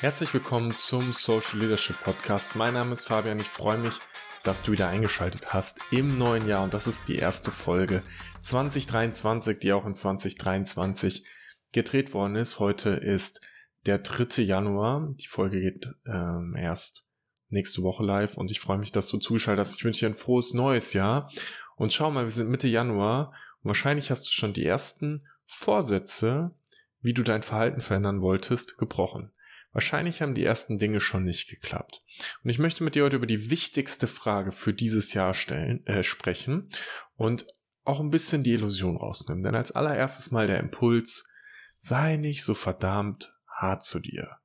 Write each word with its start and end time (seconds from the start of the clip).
Herzlich 0.00 0.34
willkommen 0.34 0.76
zum 0.76 1.14
Social 1.14 1.58
Leadership 1.58 1.96
Podcast. 2.04 2.54
Mein 2.54 2.74
Name 2.74 2.92
ist 2.92 3.06
Fabian. 3.06 3.40
Ich 3.40 3.48
freue 3.48 3.78
mich, 3.78 3.94
dass 4.42 4.62
du 4.62 4.72
wieder 4.72 4.88
eingeschaltet 4.88 5.54
hast 5.54 5.78
im 5.90 6.18
neuen 6.18 6.46
Jahr 6.46 6.64
und 6.64 6.74
das 6.74 6.86
ist 6.86 7.08
die 7.08 7.16
erste 7.16 7.50
Folge 7.50 8.02
2023, 8.42 9.58
die 9.58 9.72
auch 9.72 9.86
in 9.86 9.94
2023 9.94 11.24
gedreht 11.72 12.12
worden 12.12 12.36
ist. 12.36 12.58
Heute 12.58 12.90
ist 12.90 13.40
der 13.86 13.96
3. 13.96 14.42
Januar. 14.42 15.14
Die 15.14 15.28
Folge 15.28 15.62
geht 15.62 15.88
ähm, 16.04 16.54
erst 16.58 17.08
nächste 17.48 17.82
Woche 17.82 18.04
live 18.04 18.36
und 18.36 18.50
ich 18.50 18.60
freue 18.60 18.76
mich, 18.76 18.92
dass 18.92 19.08
du 19.08 19.16
zuschaltet 19.16 19.60
hast. 19.60 19.76
Ich 19.76 19.84
wünsche 19.86 20.00
dir 20.00 20.10
ein 20.10 20.14
frohes 20.14 20.52
neues 20.52 20.92
Jahr 20.92 21.32
und 21.74 21.94
schau 21.94 22.10
mal, 22.10 22.24
wir 22.24 22.32
sind 22.32 22.50
Mitte 22.50 22.68
Januar 22.68 23.32
und 23.62 23.68
wahrscheinlich 23.68 24.10
hast 24.10 24.26
du 24.26 24.30
schon 24.30 24.52
die 24.52 24.66
ersten 24.66 25.26
Vorsätze, 25.46 26.50
wie 27.00 27.14
du 27.14 27.22
dein 27.22 27.42
Verhalten 27.42 27.80
verändern 27.80 28.20
wolltest, 28.20 28.76
gebrochen. 28.76 29.32
Wahrscheinlich 29.76 30.22
haben 30.22 30.32
die 30.32 30.42
ersten 30.42 30.78
Dinge 30.78 31.00
schon 31.00 31.24
nicht 31.24 31.50
geklappt. 31.50 32.02
Und 32.42 32.48
ich 32.48 32.58
möchte 32.58 32.82
mit 32.82 32.94
dir 32.94 33.04
heute 33.04 33.16
über 33.16 33.26
die 33.26 33.50
wichtigste 33.50 34.08
Frage 34.08 34.50
für 34.50 34.72
dieses 34.72 35.12
Jahr 35.12 35.34
stellen, 35.34 35.84
äh, 35.84 36.02
sprechen 36.02 36.70
und 37.14 37.46
auch 37.84 38.00
ein 38.00 38.08
bisschen 38.08 38.42
die 38.42 38.54
Illusion 38.54 38.96
rausnehmen. 38.96 39.44
Denn 39.44 39.54
als 39.54 39.72
allererstes 39.72 40.30
mal 40.30 40.46
der 40.46 40.60
Impuls, 40.60 41.28
sei 41.76 42.16
nicht 42.16 42.42
so 42.42 42.54
verdammt 42.54 43.34
hart 43.48 43.84
zu 43.84 44.00
dir. 44.00 44.38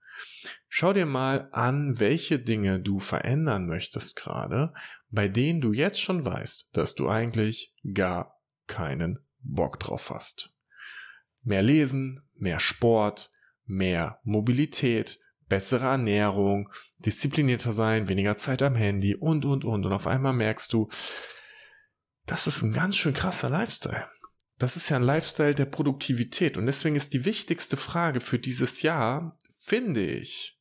Schau 0.68 0.92
dir 0.92 1.06
mal 1.06 1.48
an, 1.54 1.98
welche 1.98 2.38
Dinge 2.38 2.82
du 2.82 3.00
verändern 3.00 3.68
möchtest 3.68 4.18
gerade, 4.18 4.74
bei 5.12 5.30
denen 5.30 5.62
du 5.62 5.72
jetzt 5.72 6.02
schon 6.02 6.26
weißt, 6.26 6.72
dass 6.74 6.94
du 6.94 7.08
eigentlich 7.08 7.74
gar 7.94 8.38
keinen 8.68 9.18
Bock 9.40 9.80
drauf 9.80 10.10
hast. 10.10 10.52
Mehr 11.42 11.64
lesen, 11.64 12.22
mehr 12.36 12.60
Sport, 12.60 13.31
mehr 13.72 14.20
Mobilität, 14.24 15.20
bessere 15.48 15.88
Ernährung, 15.88 16.70
disziplinierter 17.00 17.72
sein, 17.72 18.08
weniger 18.08 18.38
Zeit 18.38 18.62
am 18.62 18.76
Handy 18.76 19.16
und, 19.16 19.46
und, 19.46 19.66
und. 19.66 19.86
Und 19.86 19.94
auf 19.94 20.08
einmal 20.08 20.34
merkst 20.34 20.72
du, 20.74 20.90
das 22.26 22.48
ist 22.48 22.62
ein 22.62 22.74
ganz 22.74 22.98
schön 22.98 23.14
krasser 23.14 23.50
Lifestyle. 23.50 24.08
Das 24.58 24.76
ist 24.76 24.90
ja 24.90 24.98
ein 24.98 25.04
Lifestyle 25.04 25.56
der 25.56 25.66
Produktivität. 25.66 26.58
Und 26.58 26.68
deswegen 26.68 26.96
ist 26.96 27.14
die 27.14 27.26
wichtigste 27.26 27.78
Frage 27.78 28.20
für 28.20 28.38
dieses 28.38 28.84
Jahr, 28.84 29.38
finde 29.50 30.06
ich, 30.06 30.60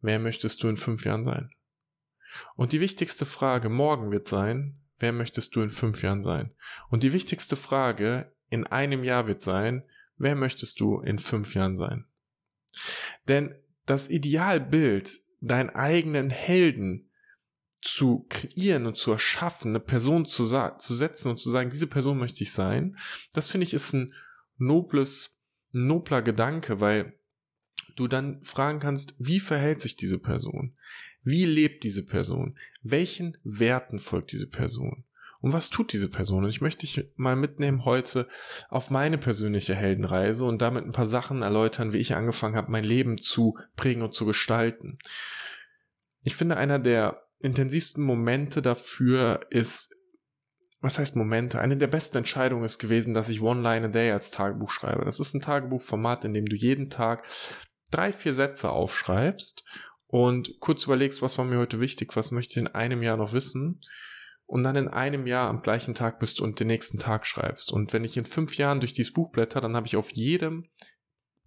wer 0.00 0.18
möchtest 0.18 0.62
du 0.62 0.68
in 0.68 0.76
fünf 0.76 1.04
Jahren 1.04 1.24
sein? 1.24 1.50
Und 2.54 2.72
die 2.72 2.80
wichtigste 2.80 3.26
Frage 3.26 3.68
morgen 3.68 4.10
wird 4.10 4.28
sein, 4.28 4.80
wer 4.98 5.12
möchtest 5.12 5.56
du 5.56 5.62
in 5.62 5.70
fünf 5.70 6.02
Jahren 6.02 6.22
sein? 6.22 6.54
Und 6.88 7.02
die 7.02 7.12
wichtigste 7.12 7.56
Frage 7.56 8.32
in 8.48 8.66
einem 8.66 9.02
Jahr 9.02 9.26
wird 9.26 9.42
sein, 9.42 9.84
wer 10.22 10.36
möchtest 10.36 10.80
du 10.80 11.00
in 11.00 11.18
fünf 11.18 11.54
Jahren 11.54 11.76
sein? 11.76 12.06
Denn 13.28 13.54
das 13.84 14.08
Idealbild, 14.08 15.20
deinen 15.40 15.70
eigenen 15.70 16.30
Helden 16.30 17.10
zu 17.82 18.26
kreieren 18.28 18.86
und 18.86 18.96
zu 18.96 19.10
erschaffen, 19.10 19.72
eine 19.72 19.80
Person 19.80 20.24
zu, 20.24 20.44
zu 20.46 20.94
setzen 20.94 21.28
und 21.28 21.38
zu 21.38 21.50
sagen, 21.50 21.70
diese 21.70 21.88
Person 21.88 22.18
möchte 22.18 22.44
ich 22.44 22.52
sein, 22.52 22.96
das 23.32 23.48
finde 23.48 23.66
ich 23.66 23.74
ist 23.74 23.92
ein 23.92 24.14
nobles, 24.56 25.42
nobler 25.72 26.22
Gedanke, 26.22 26.78
weil 26.78 27.18
du 27.96 28.06
dann 28.06 28.42
fragen 28.44 28.78
kannst, 28.78 29.16
wie 29.18 29.40
verhält 29.40 29.80
sich 29.80 29.96
diese 29.96 30.18
Person? 30.18 30.76
Wie 31.24 31.44
lebt 31.44 31.82
diese 31.82 32.04
Person? 32.04 32.56
Welchen 32.82 33.36
Werten 33.42 33.98
folgt 33.98 34.30
diese 34.32 34.48
Person? 34.48 35.04
Und 35.42 35.52
was 35.52 35.70
tut 35.70 35.92
diese 35.92 36.08
Person? 36.08 36.44
Und 36.44 36.50
ich 36.50 36.60
möchte 36.60 36.82
dich 36.82 37.04
mal 37.16 37.34
mitnehmen 37.34 37.84
heute 37.84 38.28
auf 38.68 38.90
meine 38.90 39.18
persönliche 39.18 39.74
Heldenreise 39.74 40.44
und 40.44 40.62
damit 40.62 40.84
ein 40.84 40.92
paar 40.92 41.04
Sachen 41.04 41.42
erläutern, 41.42 41.92
wie 41.92 41.98
ich 41.98 42.14
angefangen 42.14 42.54
habe, 42.54 42.70
mein 42.70 42.84
Leben 42.84 43.18
zu 43.18 43.58
prägen 43.76 44.02
und 44.02 44.14
zu 44.14 44.24
gestalten. 44.24 44.98
Ich 46.22 46.36
finde, 46.36 46.56
einer 46.56 46.78
der 46.78 47.24
intensivsten 47.40 48.04
Momente 48.04 48.62
dafür 48.62 49.40
ist, 49.50 49.92
was 50.80 51.00
heißt 51.00 51.16
Momente? 51.16 51.60
Eine 51.60 51.76
der 51.76 51.88
besten 51.88 52.18
Entscheidungen 52.18 52.64
ist 52.64 52.78
gewesen, 52.78 53.12
dass 53.12 53.28
ich 53.28 53.42
One 53.42 53.62
Line 53.62 53.86
a 53.86 53.88
Day 53.88 54.12
als 54.12 54.30
Tagebuch 54.30 54.70
schreibe. 54.70 55.04
Das 55.04 55.18
ist 55.18 55.34
ein 55.34 55.40
Tagebuchformat, 55.40 56.24
in 56.24 56.34
dem 56.34 56.46
du 56.46 56.54
jeden 56.54 56.88
Tag 56.88 57.24
drei, 57.90 58.12
vier 58.12 58.32
Sätze 58.32 58.70
aufschreibst 58.70 59.64
und 60.06 60.60
kurz 60.60 60.84
überlegst, 60.84 61.20
was 61.20 61.36
war 61.36 61.44
mir 61.44 61.58
heute 61.58 61.80
wichtig, 61.80 62.14
was 62.14 62.30
möchte 62.30 62.52
ich 62.52 62.56
in 62.58 62.68
einem 62.68 63.02
Jahr 63.02 63.16
noch 63.16 63.32
wissen 63.32 63.80
und 64.52 64.64
dann 64.64 64.76
in 64.76 64.88
einem 64.88 65.26
Jahr 65.26 65.48
am 65.48 65.62
gleichen 65.62 65.94
Tag 65.94 66.18
bist 66.18 66.42
und 66.42 66.60
den 66.60 66.66
nächsten 66.66 66.98
Tag 66.98 67.24
schreibst. 67.24 67.72
Und 67.72 67.94
wenn 67.94 68.04
ich 68.04 68.18
in 68.18 68.26
fünf 68.26 68.58
Jahren 68.58 68.80
durch 68.80 68.92
dieses 68.92 69.14
Buch 69.14 69.32
blätter, 69.32 69.62
dann 69.62 69.74
habe 69.74 69.86
ich 69.86 69.96
auf 69.96 70.10
jedem 70.10 70.68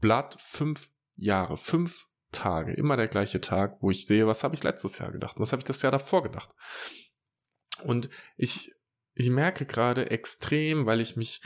Blatt 0.02 0.36
fünf 0.40 0.90
Jahre, 1.16 1.56
fünf 1.56 2.08
Tage, 2.32 2.74
immer 2.74 2.98
der 2.98 3.08
gleiche 3.08 3.42
Tag, 3.42 3.78
wo 3.82 3.92
ich 3.92 4.08
sehe, 4.08 4.26
was 4.26 4.44
habe 4.44 4.56
ich 4.56 4.64
letztes 4.64 4.98
Jahr 4.98 5.12
gedacht, 5.12 5.36
was 5.38 5.52
habe 5.52 5.60
ich 5.60 5.66
das 5.66 5.84
Jahr 5.84 5.92
davor 5.92 6.24
gedacht. 6.24 6.50
Und 7.84 8.10
ich, 8.38 8.72
ich 9.14 9.30
merke 9.30 9.68
gerade 9.68 10.10
extrem, 10.10 10.88
weil 10.88 11.00
ich 11.00 11.16
mich 11.16 11.44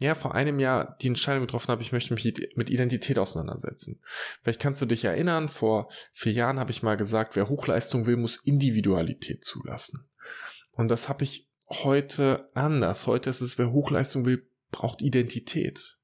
ja, 0.00 0.16
vor 0.16 0.34
einem 0.34 0.58
Jahr 0.58 0.96
die 1.00 1.06
Entscheidung 1.06 1.46
getroffen 1.46 1.68
habe, 1.68 1.82
ich 1.82 1.92
möchte 1.92 2.14
mich 2.14 2.24
mit 2.56 2.68
Identität 2.68 3.20
auseinandersetzen. 3.20 4.02
Vielleicht 4.42 4.60
kannst 4.60 4.82
du 4.82 4.86
dich 4.86 5.04
erinnern, 5.04 5.48
vor 5.48 5.88
vier 6.12 6.32
Jahren 6.32 6.58
habe 6.58 6.72
ich 6.72 6.82
mal 6.82 6.96
gesagt, 6.96 7.36
wer 7.36 7.48
Hochleistung 7.48 8.06
will, 8.06 8.16
muss 8.16 8.44
Individualität 8.44 9.44
zulassen. 9.44 10.10
Und 10.76 10.88
das 10.88 11.08
habe 11.08 11.24
ich 11.24 11.50
heute 11.70 12.50
anders. 12.54 13.06
Heute 13.06 13.30
ist 13.30 13.40
es, 13.40 13.58
wer 13.58 13.72
Hochleistung 13.72 14.26
will, 14.26 14.48
braucht 14.70 15.02
Identität. 15.02 15.98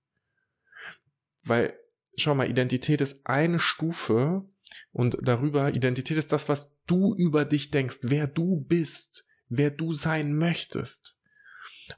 Weil, 1.44 1.78
schau 2.16 2.34
mal, 2.34 2.50
Identität 2.50 3.00
ist 3.00 3.26
eine 3.26 3.58
Stufe 3.58 4.48
und 4.90 5.18
darüber, 5.20 5.74
Identität 5.74 6.16
ist 6.16 6.32
das, 6.32 6.48
was 6.48 6.78
du 6.86 7.14
über 7.14 7.44
dich 7.44 7.70
denkst, 7.70 7.98
wer 8.02 8.26
du 8.26 8.60
bist, 8.60 9.26
wer 9.48 9.70
du 9.70 9.92
sein 9.92 10.36
möchtest. 10.36 11.18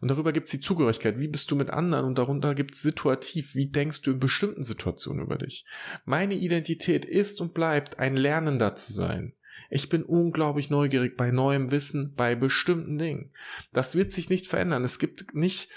Und 0.00 0.08
darüber 0.08 0.32
gibt 0.32 0.46
es 0.46 0.50
die 0.50 0.60
Zugehörigkeit. 0.60 1.20
Wie 1.20 1.28
bist 1.28 1.50
du 1.50 1.56
mit 1.56 1.70
anderen? 1.70 2.06
Und 2.06 2.18
darunter 2.18 2.56
gibt 2.56 2.74
es 2.74 2.82
situativ. 2.82 3.54
Wie 3.54 3.70
denkst 3.70 4.02
du 4.02 4.10
in 4.10 4.18
bestimmten 4.18 4.64
Situationen 4.64 5.24
über 5.24 5.38
dich? 5.38 5.64
Meine 6.04 6.34
Identität 6.34 7.04
ist 7.04 7.40
und 7.40 7.54
bleibt 7.54 8.00
ein 8.00 8.16
Lernender 8.16 8.74
zu 8.74 8.92
sein. 8.92 9.34
Ich 9.70 9.88
bin 9.88 10.02
unglaublich 10.02 10.70
neugierig 10.70 11.16
bei 11.16 11.30
neuem 11.30 11.70
Wissen, 11.70 12.14
bei 12.16 12.34
bestimmten 12.34 12.98
Dingen. 12.98 13.32
Das 13.72 13.94
wird 13.94 14.12
sich 14.12 14.30
nicht 14.30 14.46
verändern. 14.46 14.84
Es 14.84 14.98
gibt 14.98 15.34
nicht, 15.34 15.70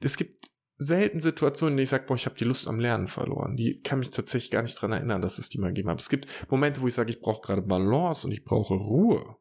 es 0.00 0.16
gibt 0.16 0.36
selten 0.78 1.18
Situationen, 1.18 1.72
in 1.72 1.76
denen 1.78 1.84
ich 1.84 1.90
sage, 1.90 2.04
boah, 2.06 2.14
ich 2.14 2.26
habe 2.26 2.36
die 2.36 2.44
Lust 2.44 2.68
am 2.68 2.78
Lernen 2.78 3.08
verloren. 3.08 3.56
Die 3.56 3.80
kann 3.82 3.98
mich 3.98 4.10
tatsächlich 4.10 4.50
gar 4.50 4.62
nicht 4.62 4.80
dran 4.80 4.92
erinnern, 4.92 5.20
dass 5.20 5.38
es 5.38 5.48
die 5.48 5.58
mal 5.58 5.68
gegeben 5.68 5.90
hat. 5.90 6.00
Es 6.00 6.08
gibt 6.08 6.26
Momente, 6.50 6.80
wo 6.80 6.86
ich 6.86 6.94
sage, 6.94 7.10
ich 7.10 7.20
brauche 7.20 7.42
gerade 7.42 7.62
Balance 7.62 8.26
und 8.26 8.32
ich 8.32 8.44
brauche 8.44 8.74
Ruhe. 8.74 9.36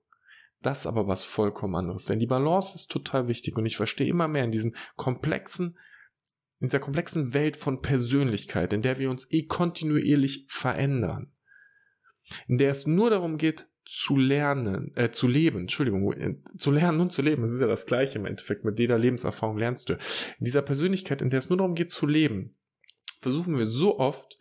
Das 0.62 0.80
ist 0.80 0.88
aber 0.88 1.08
was 1.08 1.24
vollkommen 1.24 1.76
anderes. 1.76 2.06
Denn 2.06 2.20
die 2.20 2.26
Balance 2.26 2.76
ist 2.76 2.92
total 2.92 3.28
wichtig 3.28 3.56
und 3.56 3.66
ich 3.66 3.78
verstehe 3.78 4.08
immer 4.08 4.28
mehr 4.28 4.44
in 4.44 4.52
diesem 4.52 4.74
komplexen, 4.96 5.78
in 6.60 6.70
dieser 6.70 6.80
komplexen 6.80 7.36
Welt 7.36 7.56
von 7.56 7.82
Persönlichkeit, 7.82 8.74
in 8.74 8.82
der 8.82 8.98
wir 8.98 9.12
uns 9.12 9.32
eh 9.32 9.44
kontinuierlich 9.44 10.46
verändern. 10.50 11.32
In 12.48 12.58
der 12.58 12.72
es 12.72 12.88
nur 12.88 13.12
darum 13.12 13.38
geht, 13.38 13.70
zu 13.88 14.18
lernen, 14.18 14.92
äh, 14.96 15.12
zu 15.12 15.28
leben, 15.28 15.62
Entschuldigung, 15.62 16.12
äh, 16.14 16.36
zu 16.58 16.72
lernen 16.72 17.00
und 17.00 17.12
zu 17.12 17.22
leben. 17.22 17.42
Das 17.42 17.52
ist 17.52 17.62
ja 17.62 17.68
das 17.68 17.86
Gleiche 17.86 18.20
im 18.20 18.26
Endeffekt. 18.26 18.66
Mit 18.66 18.80
jeder 18.80 18.98
Lebenserfahrung 18.98 19.58
lernst 19.58 19.90
du. 19.90 19.94
In 19.94 20.46
dieser 20.46 20.62
Persönlichkeit, 20.62 21.22
in 21.22 21.30
der 21.30 21.40
es 21.40 21.50
nur 21.50 21.58
darum 21.58 21.76
geht, 21.76 21.92
zu 21.92 22.06
leben, 22.06 22.52
versuchen 23.22 23.58
wir 23.58 23.66
so 23.66 24.00
oft, 24.00 24.38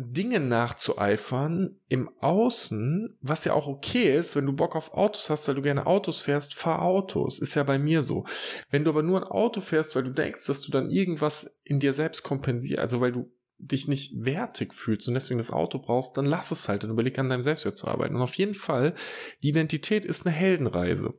Dinge 0.00 0.38
nachzueifern 0.38 1.80
im 1.88 2.08
Außen, 2.20 3.18
was 3.20 3.44
ja 3.44 3.52
auch 3.52 3.66
okay 3.66 4.16
ist, 4.16 4.36
wenn 4.36 4.46
du 4.46 4.52
Bock 4.52 4.76
auf 4.76 4.94
Autos 4.94 5.28
hast, 5.28 5.48
weil 5.48 5.56
du 5.56 5.62
gerne 5.62 5.88
Autos 5.88 6.20
fährst, 6.20 6.54
fahr 6.54 6.82
Autos. 6.82 7.40
Ist 7.40 7.56
ja 7.56 7.64
bei 7.64 7.80
mir 7.80 8.00
so. 8.02 8.24
Wenn 8.70 8.84
du 8.84 8.90
aber 8.90 9.02
nur 9.02 9.20
ein 9.20 9.28
Auto 9.28 9.60
fährst, 9.60 9.96
weil 9.96 10.04
du 10.04 10.12
denkst, 10.12 10.46
dass 10.46 10.60
du 10.60 10.70
dann 10.70 10.90
irgendwas 10.90 11.58
in 11.64 11.80
dir 11.80 11.92
selbst 11.92 12.22
kompensierst, 12.22 12.78
also 12.78 13.00
weil 13.00 13.10
du 13.10 13.32
dich 13.58 13.88
nicht 13.88 14.12
wertig 14.24 14.72
fühlst 14.72 15.08
und 15.08 15.14
deswegen 15.14 15.38
das 15.38 15.50
Auto 15.50 15.78
brauchst, 15.78 16.16
dann 16.16 16.24
lass 16.24 16.50
es 16.52 16.68
halt 16.68 16.84
und 16.84 16.90
überleg 16.90 17.18
an 17.18 17.28
deinem 17.28 17.42
Selbstwert 17.42 17.76
zu 17.76 17.88
arbeiten. 17.88 18.14
Und 18.14 18.22
auf 18.22 18.34
jeden 18.34 18.54
Fall, 18.54 18.94
die 19.42 19.48
Identität 19.48 20.04
ist 20.04 20.26
eine 20.26 20.34
Heldenreise. 20.34 21.14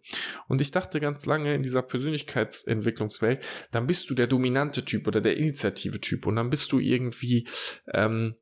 Und 0.47 0.61
ich 0.61 0.71
dachte 0.71 1.01
ganz 1.01 1.25
lange 1.25 1.53
in 1.53 1.63
dieser 1.63 1.81
Persönlichkeitsentwicklungswelt, 1.81 3.45
dann 3.71 3.87
bist 3.87 4.09
du 4.09 4.15
der 4.15 4.27
dominante 4.27 4.85
Typ 4.85 5.07
oder 5.07 5.19
der 5.19 5.37
Initiative 5.37 5.99
Typ 5.99 6.25
und 6.25 6.37
dann 6.37 6.49
bist 6.49 6.71
du 6.71 6.79
irgendwie 6.79 7.47
ähm, 7.93 8.35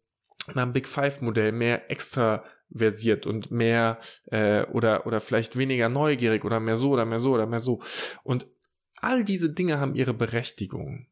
nach 0.54 0.64
dem 0.64 0.74
Big 0.74 0.88
Five 0.88 1.22
Modell 1.22 1.52
mehr 1.52 1.90
extra 1.90 2.44
versiert 2.74 3.26
und 3.26 3.50
mehr 3.50 4.00
äh, 4.26 4.64
oder 4.66 5.08
oder 5.08 5.22
vielleicht 5.22 5.58
weniger 5.58 5.90
neugierig 5.90 6.44
oder 6.44 6.60
mehr 6.60 6.78
so 6.78 6.92
oder 6.92 7.06
mehr 7.06 7.20
so 7.20 7.32
oder 7.32 7.48
mehr 7.48 7.62
so 7.62 7.82
und 8.24 8.46
all 9.00 9.24
diese 9.24 9.50
Dinge 9.50 9.80
haben 9.80 9.96
ihre 9.96 10.14
Berechtigung. 10.14 11.08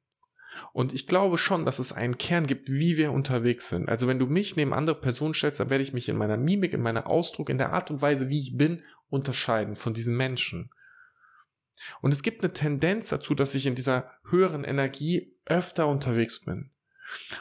Und 0.74 0.94
ich 0.94 1.08
glaube 1.08 1.38
schon, 1.38 1.66
dass 1.66 1.80
es 1.80 1.92
einen 1.92 2.18
Kern 2.18 2.48
gibt, 2.48 2.70
wie 2.70 2.98
wir 2.98 3.12
unterwegs 3.12 3.70
sind. 3.70 3.90
Also 3.90 4.08
wenn 4.08 4.20
du 4.20 4.26
mich 4.26 4.56
neben 4.56 4.74
andere 4.74 5.00
Personen 5.00 5.34
stellst, 5.34 5.60
dann 5.60 5.70
werde 5.70 5.84
ich 5.84 5.94
mich 5.94 6.10
in 6.10 6.18
meiner 6.18 6.38
Mimik, 6.38 6.74
in 6.74 6.82
meiner 6.82 7.08
Ausdruck, 7.08 7.50
in 7.50 7.58
der 7.58 7.74
Art 7.74 7.92
und 7.92 8.02
Weise, 8.02 8.30
wie 8.30 8.40
ich 8.40 8.58
bin, 8.58 8.84
unterscheiden 9.10 9.76
von 9.76 9.94
diesen 9.94 10.16
Menschen. 10.16 10.70
Und 12.02 12.14
es 12.14 12.24
gibt 12.24 12.44
eine 12.44 12.54
Tendenz 12.54 13.10
dazu, 13.10 13.36
dass 13.36 13.56
ich 13.56 13.66
in 13.66 13.76
dieser 13.76 14.12
höheren 14.30 14.64
Energie 14.64 15.36
öfter 15.46 15.88
unterwegs 15.88 16.42
bin. 16.42 16.72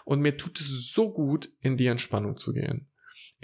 Und 0.05 0.21
mir 0.21 0.37
tut 0.37 0.61
es 0.61 0.93
so 0.93 1.13
gut, 1.13 1.51
in 1.61 1.77
die 1.77 1.87
Entspannung 1.87 2.37
zu 2.37 2.53
gehen, 2.53 2.91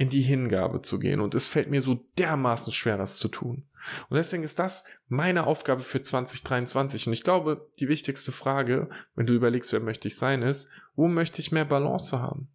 in 0.00 0.08
die 0.08 0.22
Hingabe 0.22 0.80
zu 0.80 0.98
gehen. 0.98 1.20
Und 1.20 1.34
es 1.34 1.46
fällt 1.46 1.68
mir 1.68 1.82
so 1.82 2.06
dermaßen 2.16 2.72
schwer, 2.72 2.96
das 2.96 3.16
zu 3.16 3.28
tun. 3.28 3.68
Und 4.08 4.16
deswegen 4.16 4.44
ist 4.44 4.58
das 4.58 4.84
meine 5.08 5.46
Aufgabe 5.46 5.82
für 5.82 6.00
2023. 6.00 7.06
Und 7.06 7.12
ich 7.12 7.22
glaube, 7.22 7.70
die 7.80 7.88
wichtigste 7.88 8.32
Frage, 8.32 8.88
wenn 9.14 9.26
du 9.26 9.34
überlegst, 9.34 9.74
wer 9.74 9.80
möchte 9.80 10.08
ich 10.08 10.16
sein, 10.16 10.40
ist, 10.40 10.70
wo 10.94 11.06
möchte 11.06 11.42
ich 11.42 11.52
mehr 11.52 11.66
Balance 11.66 12.18
haben? 12.18 12.48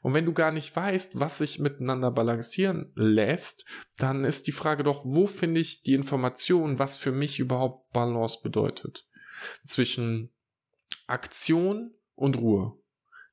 Und 0.00 0.14
wenn 0.14 0.24
du 0.24 0.32
gar 0.32 0.52
nicht 0.52 0.74
weißt, 0.74 1.20
was 1.20 1.36
sich 1.36 1.58
miteinander 1.58 2.10
balancieren 2.10 2.92
lässt, 2.94 3.66
dann 3.98 4.24
ist 4.24 4.46
die 4.46 4.52
Frage 4.52 4.82
doch, 4.82 5.04
wo 5.04 5.26
finde 5.26 5.60
ich 5.60 5.82
die 5.82 5.92
Information, 5.92 6.78
was 6.78 6.96
für 6.96 7.12
mich 7.12 7.38
überhaupt 7.38 7.92
Balance 7.92 8.38
bedeutet? 8.42 9.06
Zwischen 9.66 10.32
Aktion 11.06 11.92
und 12.14 12.38
Ruhe, 12.38 12.78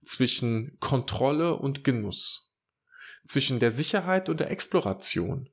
zwischen 0.04 0.76
Kontrolle 0.82 1.56
und 1.56 1.86
Genuss, 1.86 2.53
zwischen 3.26 3.60
der 3.60 3.72
Sicherheit 3.72 4.30
und 4.30 4.40
der 4.40 4.52
Exploration, 4.52 5.50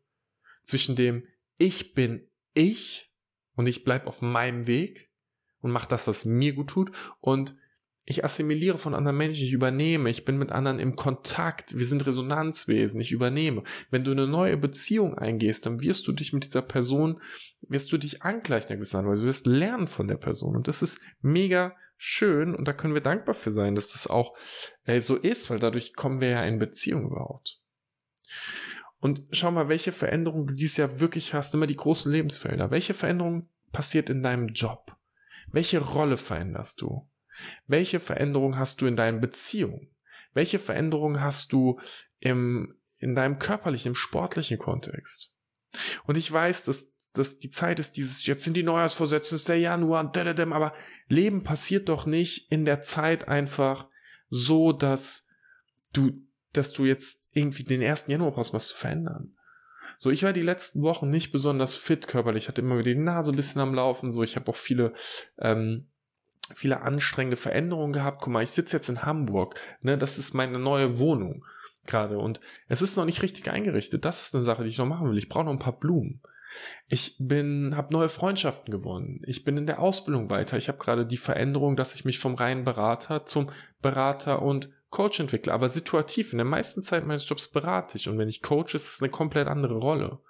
zwischen 0.63 0.97
dem 0.97 1.27
Ich 1.57 1.95
bin 1.95 2.29
ich 2.55 3.13
und 3.55 3.67
ich 3.67 3.85
bleibe 3.85 4.07
auf 4.07 4.23
meinem 4.23 4.67
Weg 4.67 5.11
und 5.61 5.71
mache 5.71 5.89
das, 5.89 6.07
was 6.07 6.25
mir 6.25 6.55
gut 6.55 6.71
tut 6.71 6.91
und 7.21 7.55
ich 8.05 8.25
assimiliere 8.25 8.79
von 8.79 8.95
anderen 8.95 9.19
Menschen, 9.19 9.45
ich 9.45 9.53
übernehme, 9.53 10.11
ich 10.11 10.25
bin 10.25 10.39
mit 10.39 10.51
anderen 10.51 10.81
im 10.81 10.97
Kontakt, 10.97 11.79
wir 11.79 11.87
sind 11.87 12.07
Resonanzwesen, 12.07 13.01
ich 13.01 13.13
übernehme. 13.13 13.63
Wenn 13.91 14.03
du 14.03 14.11
eine 14.11 14.27
neue 14.27 14.57
Beziehung 14.57 15.17
eingehst, 15.17 15.67
dann 15.67 15.81
wirst 15.81 16.09
du 16.09 16.13
dich 16.13 16.33
mit 16.33 16.45
dieser 16.45 16.63
Person, 16.63 17.21
wirst 17.61 17.93
du 17.93 17.99
dich 17.99 18.23
angleichen 18.23 18.73
in 18.73 18.77
gewisser 18.79 19.03
du 19.03 19.21
wirst 19.21 19.47
lernen 19.47 19.87
von 19.87 20.09
der 20.09 20.17
Person 20.17 20.57
und 20.57 20.67
das 20.67 20.83
ist 20.83 20.99
mega 21.21 21.77
schön 21.99 22.55
und 22.55 22.67
da 22.67 22.73
können 22.73 22.95
wir 22.95 23.03
dankbar 23.03 23.35
für 23.35 23.53
sein, 23.53 23.75
dass 23.75 23.93
das 23.93 24.07
auch 24.07 24.35
äh, 24.85 25.01
so 25.01 25.17
ist, 25.17 25.51
weil 25.51 25.59
dadurch 25.59 25.95
kommen 25.95 26.21
wir 26.21 26.31
ja 26.31 26.45
in 26.45 26.59
Beziehung 26.59 27.07
überhaupt. 27.07 27.60
Und 29.01 29.25
schau 29.31 29.51
mal, 29.51 29.69
welche 29.69 29.93
Veränderungen 29.93 30.47
du 30.47 30.55
dieses 30.55 30.77
Jahr 30.77 31.01
wirklich 31.01 31.33
hast, 31.33 31.55
immer 31.55 31.67
die 31.67 31.77
großen 31.77 32.13
Lebensfelder. 32.13 32.71
Welche 32.71 32.95
Veränderung 32.95 33.49
passiert 33.73 34.11
in 34.11 34.23
deinem 34.23 34.49
Job? 34.49 34.97
Welche 35.53 35.79
Rolle 35.79 36.17
veränderst 36.17 36.83
du? 36.83 37.09
Welche 37.67 37.99
Veränderung 37.99 38.59
hast 38.59 38.81
du 38.81 38.87
in 38.87 38.97
deinen 38.97 39.21
Beziehungen? 39.21 39.89
Welche 40.35 40.59
Veränderung 40.59 41.21
hast 41.21 41.53
du 41.53 41.81
im, 42.21 42.77
in 42.99 43.15
deinem 43.15 43.39
körperlichen, 43.39 43.91
im 43.91 43.95
sportlichen 43.95 44.59
Kontext? 44.59 45.35
Und 46.05 46.17
ich 46.17 46.31
weiß, 46.31 46.67
dass, 46.67 46.93
dass 47.15 47.39
die 47.39 47.51
Zeit 47.51 47.81
ist 47.81 47.97
dieses, 47.97 48.27
jetzt 48.27 48.45
sind 48.45 48.57
die 48.57 48.63
Neujahrsvorsätze, 48.63 49.35
ist 49.35 49.49
der 49.49 49.59
Januar, 49.59 50.13
aber 50.15 50.75
Leben 51.09 51.43
passiert 51.43 51.89
doch 51.89 52.07
nicht 52.07 52.53
in 52.53 52.65
der 52.65 52.83
Zeit 52.83 53.29
einfach 53.29 53.89
so, 54.29 54.73
dass 54.73 55.27
du, 55.93 56.13
dass 56.53 56.73
du 56.73 56.85
jetzt 56.85 57.20
irgendwie 57.33 57.65
den 57.65 57.83
ersten 57.83 58.11
Januar 58.11 58.33
brauchst, 58.33 58.53
was 58.53 58.69
zu 58.69 58.77
verändern. 58.77 59.37
So, 59.99 60.11
ich 60.11 60.23
war 60.23 60.33
die 60.33 60.43
letzten 60.43 60.83
Wochen 60.83 61.11
nicht 61.11 61.31
besonders 61.33 61.75
fit 61.75 62.09
körperlich, 62.09 62.49
hatte 62.49 62.63
immer 62.63 62.79
wieder 62.79 62.95
die 62.95 63.01
Nase 63.01 63.33
ein 63.33 63.37
bisschen 63.37 63.61
am 63.61 63.75
Laufen, 63.75 64.11
so, 64.11 64.23
ich 64.23 64.37
habe 64.37 64.51
auch 64.51 64.57
viele 64.57 64.93
ähm, 65.39 65.87
viele 66.55 66.83
anstrengende 66.83 67.37
Veränderungen 67.37 67.93
gehabt. 67.93 68.23
Guck 68.23 68.33
mal, 68.33 68.43
ich 68.43 68.51
sitze 68.51 68.77
jetzt 68.77 68.89
in 68.89 69.03
Hamburg, 69.03 69.55
ne, 69.83 69.97
das 69.99 70.19
ist 70.19 70.35
meine 70.35 70.59
neue 70.59 70.99
Wohnung 70.99 71.45
gerade 71.87 72.19
und 72.19 72.41
es 72.69 72.83
ist 72.83 72.97
noch 72.97 73.05
nicht 73.05 73.23
richtig 73.23 73.51
eingerichtet. 73.51 74.05
Das 74.05 74.23
ist 74.23 74.35
eine 74.35 74.45
Sache, 74.45 74.63
die 74.63 74.69
ich 74.69 74.79
noch 74.79 74.87
machen 74.87 75.11
will. 75.11 75.19
Ich 75.19 75.29
brauche 75.29 75.45
noch 75.45 75.53
ein 75.53 75.59
paar 75.59 75.79
Blumen. 75.79 76.21
Ich 76.89 77.17
bin, 77.19 77.77
habe 77.77 77.93
neue 77.93 78.09
Freundschaften 78.09 78.73
gewonnen. 78.73 79.23
Ich 79.25 79.45
bin 79.45 79.57
in 79.57 79.67
der 79.67 79.81
Ausbildung 79.81 80.31
weiter. 80.31 80.57
Ich 80.57 80.69
habe 80.69 80.79
gerade 80.79 81.07
die 81.07 81.17
Veränderung, 81.17 81.77
dass 81.77 81.95
ich 81.95 82.05
mich 82.05 82.19
vom 82.19 82.35
reinen 82.35 82.65
Berater 82.65 83.25
zum 83.25 83.47
Berater 83.81 84.43
und 84.43 84.69
Coach 84.91 85.21
entwickle. 85.21 85.53
Aber 85.53 85.69
situativ 85.69 86.33
in 86.33 86.39
der 86.39 86.45
meisten 86.45 86.83
Zeit 86.83 87.07
meines 87.07 87.29
Jobs 87.29 87.49
berate 87.49 87.97
ich 87.97 88.09
und 88.09 88.19
wenn 88.19 88.29
ich 88.29 88.43
coach, 88.43 88.75
ist 88.75 88.95
es 88.95 89.03
eine 89.03 89.11
komplett 89.11 89.49
andere 89.49 89.77
Rolle. 89.77 90.21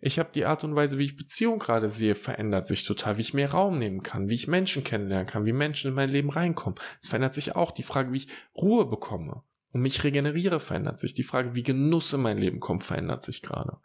Ich 0.00 0.18
habe 0.18 0.30
die 0.34 0.44
Art 0.44 0.64
und 0.64 0.74
Weise, 0.74 0.98
wie 0.98 1.04
ich 1.04 1.16
Beziehung 1.16 1.58
gerade 1.58 1.88
sehe, 1.88 2.14
verändert 2.14 2.66
sich 2.66 2.84
total, 2.84 3.18
wie 3.18 3.22
ich 3.22 3.34
mehr 3.34 3.50
Raum 3.50 3.78
nehmen 3.78 4.02
kann, 4.02 4.28
wie 4.28 4.34
ich 4.34 4.48
Menschen 4.48 4.84
kennenlernen 4.84 5.26
kann, 5.26 5.46
wie 5.46 5.52
Menschen 5.52 5.88
in 5.88 5.94
mein 5.94 6.10
Leben 6.10 6.30
reinkommen. 6.30 6.78
Es 7.02 7.08
verändert 7.08 7.34
sich 7.34 7.56
auch 7.56 7.70
die 7.70 7.82
Frage, 7.82 8.12
wie 8.12 8.18
ich 8.18 8.28
Ruhe 8.54 8.86
bekomme 8.86 9.42
und 9.72 9.82
mich 9.82 10.04
regeneriere, 10.04 10.60
verändert 10.60 10.98
sich. 10.98 11.14
Die 11.14 11.24
Frage, 11.24 11.54
wie 11.54 11.64
Genuss 11.64 12.12
in 12.12 12.22
mein 12.22 12.38
Leben 12.38 12.60
kommt, 12.60 12.84
verändert 12.84 13.24
sich 13.24 13.42
gerade. 13.42 13.78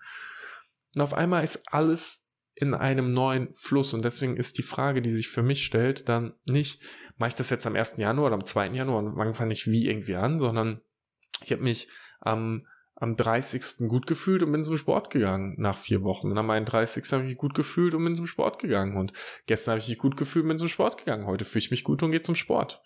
Und 0.95 1.01
auf 1.01 1.13
einmal 1.13 1.43
ist 1.43 1.63
alles 1.71 2.27
in 2.53 2.73
einem 2.73 3.13
neuen 3.13 3.55
Fluss 3.55 3.93
und 3.93 4.03
deswegen 4.03 4.35
ist 4.35 4.57
die 4.57 4.63
Frage, 4.63 5.01
die 5.01 5.11
sich 5.11 5.29
für 5.29 5.43
mich 5.43 5.65
stellt, 5.65 6.09
dann 6.09 6.33
nicht, 6.45 6.81
mache 7.19 7.29
ich 7.29 7.35
das 7.35 7.49
jetzt 7.49 7.67
am 7.67 7.75
1. 7.75 7.97
Januar 7.97 8.27
oder 8.27 8.35
am 8.35 8.45
2. 8.45 8.69
Januar 8.69 8.99
und 8.99 9.15
wann 9.15 9.35
fange 9.35 9.53
ich 9.53 9.67
wie 9.67 9.87
irgendwie 9.87 10.15
an, 10.15 10.39
sondern 10.39 10.81
ich 11.43 11.51
habe 11.51 11.63
mich 11.63 11.87
am 12.19 12.65
am 12.99 13.15
30. 13.15 13.87
gut 13.87 14.07
gefühlt 14.07 14.43
und 14.43 14.51
bin 14.51 14.63
zum 14.63 14.75
Sport 14.75 15.09
gegangen 15.09 15.55
nach 15.57 15.77
vier 15.77 16.03
Wochen. 16.03 16.31
Und 16.31 16.37
am 16.37 16.49
31. 16.49 17.09
habe 17.13 17.23
ich 17.23 17.29
mich 17.29 17.37
gut 17.37 17.53
gefühlt 17.53 17.93
und 17.93 18.03
bin 18.03 18.15
zum 18.15 18.27
Sport 18.27 18.59
gegangen. 18.59 18.97
Und 18.97 19.13
gestern 19.45 19.71
habe 19.71 19.79
ich 19.79 19.87
mich 19.87 19.97
gut 19.97 20.17
gefühlt 20.17 20.43
und 20.43 20.49
bin 20.49 20.57
zum 20.57 20.67
Sport 20.67 20.97
gegangen. 20.97 21.25
Heute 21.25 21.45
fühle 21.45 21.63
ich 21.63 21.71
mich 21.71 21.85
gut 21.85 22.03
und 22.03 22.11
gehe 22.11 22.21
zum 22.21 22.35
Sport. 22.35 22.81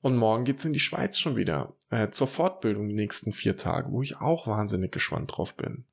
Und 0.00 0.16
morgen 0.16 0.44
geht's 0.44 0.64
in 0.64 0.72
die 0.72 0.80
Schweiz 0.80 1.18
schon 1.18 1.36
wieder 1.36 1.76
äh, 1.90 2.08
zur 2.08 2.28
Fortbildung 2.28 2.88
die 2.88 2.94
nächsten 2.94 3.32
vier 3.32 3.56
Tage, 3.56 3.90
wo 3.92 4.02
ich 4.02 4.16
auch 4.16 4.46
wahnsinnig 4.46 4.90
gespannt 4.90 5.36
drauf 5.36 5.54
bin. 5.54 5.84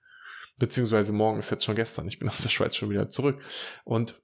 Beziehungsweise 0.57 1.11
morgen 1.11 1.39
ist 1.39 1.51
jetzt 1.51 1.65
schon 1.65 1.75
gestern. 1.75 2.07
Ich 2.07 2.19
bin 2.19 2.29
aus 2.29 2.41
der 2.41 2.49
Schweiz 2.49 2.75
schon 2.75 2.89
wieder 2.89 3.09
zurück. 3.09 3.41
Und 3.83 4.21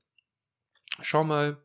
schau 1.01 1.25
mal, 1.25 1.61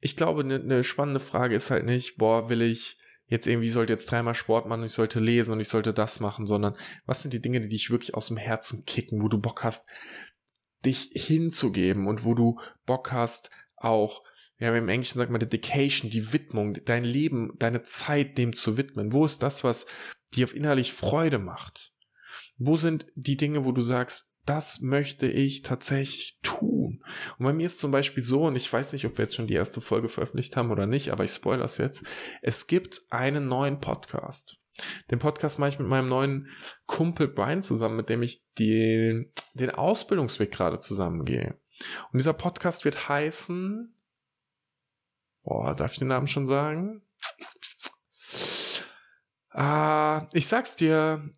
ich 0.00 0.16
glaube, 0.16 0.42
eine 0.42 0.58
ne 0.58 0.84
spannende 0.84 1.20
Frage 1.20 1.54
ist 1.54 1.70
halt 1.70 1.84
nicht, 1.84 2.16
boah, 2.16 2.48
will 2.48 2.62
ich 2.62 2.98
jetzt 3.28 3.46
irgendwie 3.46 3.68
sollte 3.68 3.92
jetzt 3.92 4.10
dreimal 4.10 4.34
Sport 4.34 4.66
machen 4.66 4.80
und 4.80 4.86
ich 4.86 4.92
sollte 4.92 5.18
lesen 5.18 5.52
und 5.52 5.60
ich 5.60 5.68
sollte 5.68 5.92
das 5.92 6.20
machen, 6.20 6.46
sondern 6.46 6.76
was 7.06 7.22
sind 7.22 7.34
die 7.34 7.42
Dinge, 7.42 7.60
die 7.60 7.68
dich 7.68 7.90
wirklich 7.90 8.14
aus 8.14 8.28
dem 8.28 8.36
Herzen 8.36 8.84
kicken, 8.84 9.20
wo 9.22 9.28
du 9.28 9.38
Bock 9.38 9.64
hast, 9.64 9.86
dich 10.84 11.10
hinzugeben 11.12 12.06
und 12.06 12.24
wo 12.24 12.34
du 12.34 12.60
Bock 12.84 13.12
hast, 13.12 13.50
auch, 13.76 14.22
ja, 14.58 14.74
im 14.74 14.88
Englischen 14.88 15.18
sagt 15.18 15.30
man 15.30 15.40
Dedication, 15.40 16.10
die 16.10 16.32
Widmung, 16.32 16.74
dein 16.84 17.04
Leben, 17.04 17.52
deine 17.58 17.82
Zeit 17.82 18.38
dem 18.38 18.56
zu 18.56 18.76
widmen. 18.76 19.12
Wo 19.12 19.24
ist 19.24 19.42
das, 19.42 19.64
was 19.64 19.86
dir 20.34 20.52
innerlich 20.54 20.92
Freude 20.92 21.38
macht? 21.38 21.92
Wo 22.56 22.76
sind 22.76 23.06
die 23.14 23.36
Dinge, 23.36 23.64
wo 23.64 23.72
du 23.72 23.82
sagst, 23.82 24.35
das 24.46 24.80
möchte 24.80 25.26
ich 25.26 25.62
tatsächlich 25.62 26.38
tun. 26.42 27.04
Und 27.38 27.44
bei 27.44 27.52
mir 27.52 27.66
ist 27.66 27.78
zum 27.78 27.90
Beispiel 27.90 28.22
so, 28.22 28.44
und 28.44 28.56
ich 28.56 28.72
weiß 28.72 28.92
nicht, 28.92 29.04
ob 29.04 29.18
wir 29.18 29.24
jetzt 29.24 29.34
schon 29.34 29.46
die 29.46 29.54
erste 29.54 29.80
Folge 29.80 30.08
veröffentlicht 30.08 30.56
haben 30.56 30.70
oder 30.70 30.86
nicht, 30.86 31.10
aber 31.10 31.24
ich 31.24 31.32
spoilere 31.32 31.64
es 31.64 31.78
jetzt. 31.78 32.06
Es 32.42 32.66
gibt 32.66 33.02
einen 33.10 33.48
neuen 33.48 33.80
Podcast. 33.80 34.62
Den 35.10 35.18
Podcast 35.18 35.58
mache 35.58 35.70
ich 35.70 35.78
mit 35.78 35.88
meinem 35.88 36.08
neuen 36.08 36.48
Kumpel 36.86 37.28
Brian 37.28 37.62
zusammen, 37.62 37.96
mit 37.96 38.08
dem 38.08 38.22
ich 38.22 38.44
die, 38.58 39.30
den 39.54 39.70
Ausbildungsweg 39.70 40.52
gerade 40.52 40.78
zusammengehe. 40.78 41.58
Und 42.12 42.18
dieser 42.18 42.34
Podcast 42.34 42.84
wird 42.84 43.08
heißen, 43.08 43.94
boah, 45.42 45.74
darf 45.74 45.92
ich 45.92 45.98
den 45.98 46.08
Namen 46.08 46.26
schon 46.26 46.46
sagen? 46.46 47.02
Ah, 49.50 50.28
ich 50.32 50.46
sag's 50.46 50.76
dir, 50.76 51.30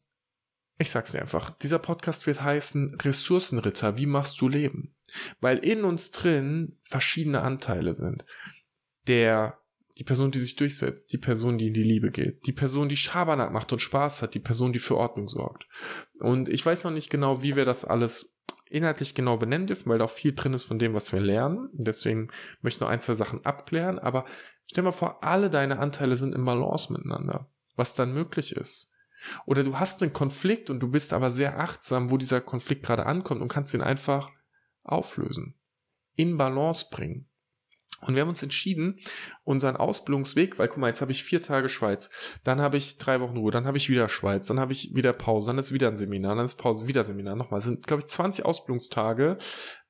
ich 0.78 0.90
sag's 0.90 1.12
dir 1.12 1.20
einfach, 1.20 1.50
dieser 1.50 1.80
Podcast 1.80 2.26
wird 2.26 2.40
heißen 2.40 2.94
Ressourcenritter, 3.00 3.98
wie 3.98 4.06
machst 4.06 4.40
du 4.40 4.48
Leben? 4.48 4.94
Weil 5.40 5.58
in 5.58 5.84
uns 5.84 6.12
drin 6.12 6.78
verschiedene 6.82 7.42
Anteile 7.42 7.94
sind. 7.94 8.24
Der, 9.08 9.58
die 9.98 10.04
Person, 10.04 10.30
die 10.30 10.38
sich 10.38 10.54
durchsetzt, 10.54 11.12
die 11.12 11.18
Person, 11.18 11.58
die 11.58 11.68
in 11.68 11.74
die 11.74 11.82
Liebe 11.82 12.10
geht, 12.12 12.46
die 12.46 12.52
Person, 12.52 12.88
die 12.88 12.96
Schabernack 12.96 13.52
macht 13.52 13.72
und 13.72 13.80
Spaß 13.80 14.22
hat, 14.22 14.34
die 14.34 14.40
Person, 14.40 14.72
die 14.72 14.78
für 14.78 14.96
Ordnung 14.96 15.28
sorgt. 15.28 15.66
Und 16.20 16.48
ich 16.48 16.64
weiß 16.64 16.84
noch 16.84 16.92
nicht 16.92 17.10
genau, 17.10 17.42
wie 17.42 17.56
wir 17.56 17.64
das 17.64 17.84
alles 17.84 18.38
inhaltlich 18.70 19.14
genau 19.14 19.36
benennen 19.36 19.66
dürfen, 19.66 19.88
weil 19.88 19.98
da 19.98 20.04
auch 20.04 20.10
viel 20.10 20.34
drin 20.34 20.54
ist 20.54 20.64
von 20.64 20.78
dem, 20.78 20.94
was 20.94 21.12
wir 21.12 21.20
lernen. 21.20 21.70
Deswegen 21.72 22.28
möchte 22.60 22.76
ich 22.76 22.80
noch 22.82 22.88
ein, 22.88 23.00
zwei 23.00 23.14
Sachen 23.14 23.44
abklären. 23.44 23.98
Aber 23.98 24.26
stell 24.66 24.84
mal 24.84 24.92
vor, 24.92 25.24
alle 25.24 25.50
deine 25.50 25.78
Anteile 25.80 26.16
sind 26.16 26.34
im 26.34 26.44
Balance 26.44 26.92
miteinander, 26.92 27.50
was 27.74 27.94
dann 27.94 28.12
möglich 28.12 28.52
ist. 28.52 28.92
Oder 29.46 29.64
du 29.64 29.78
hast 29.78 30.02
einen 30.02 30.12
Konflikt 30.12 30.70
und 30.70 30.80
du 30.80 30.88
bist 30.88 31.12
aber 31.12 31.30
sehr 31.30 31.58
achtsam, 31.58 32.10
wo 32.10 32.16
dieser 32.16 32.40
Konflikt 32.40 32.84
gerade 32.84 33.06
ankommt 33.06 33.40
und 33.40 33.48
kannst 33.48 33.74
ihn 33.74 33.82
einfach 33.82 34.30
auflösen, 34.82 35.54
in 36.14 36.36
Balance 36.36 36.86
bringen. 36.90 37.28
Und 38.00 38.14
wir 38.14 38.22
haben 38.22 38.28
uns 38.28 38.42
entschieden, 38.44 39.00
unseren 39.42 39.76
Ausbildungsweg, 39.76 40.58
weil 40.58 40.68
guck 40.68 40.78
mal, 40.78 40.88
jetzt 40.88 41.00
habe 41.00 41.10
ich 41.10 41.24
vier 41.24 41.42
Tage 41.42 41.68
Schweiz, 41.68 42.10
dann 42.44 42.60
habe 42.60 42.76
ich 42.76 42.98
drei 42.98 43.20
Wochen 43.20 43.36
Ruhe, 43.36 43.50
dann 43.50 43.66
habe 43.66 43.76
ich 43.76 43.88
wieder 43.88 44.08
Schweiz, 44.08 44.46
dann 44.46 44.60
habe 44.60 44.72
ich 44.72 44.94
wieder 44.94 45.12
Pause, 45.12 45.48
dann 45.48 45.58
ist 45.58 45.72
wieder 45.72 45.88
ein 45.88 45.96
Seminar, 45.96 46.36
dann 46.36 46.44
ist 46.44 46.54
Pause, 46.54 46.86
wieder 46.86 47.02
Seminar, 47.02 47.34
nochmal. 47.34 47.58
Das 47.58 47.64
sind, 47.64 47.86
glaube 47.86 48.02
ich, 48.02 48.08
20 48.08 48.44
Ausbildungstage 48.44 49.38